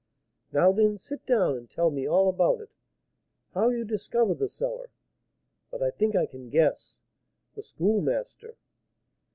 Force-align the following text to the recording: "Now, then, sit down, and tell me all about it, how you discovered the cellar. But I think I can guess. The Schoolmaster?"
"Now, 0.51 0.71
then, 0.71 0.97
sit 0.97 1.27
down, 1.27 1.55
and 1.55 1.69
tell 1.69 1.91
me 1.91 2.07
all 2.07 2.27
about 2.27 2.59
it, 2.59 2.71
how 3.53 3.69
you 3.69 3.85
discovered 3.85 4.39
the 4.39 4.47
cellar. 4.47 4.89
But 5.69 5.83
I 5.83 5.91
think 5.91 6.15
I 6.15 6.25
can 6.25 6.49
guess. 6.49 6.97
The 7.53 7.61
Schoolmaster?" 7.61 8.55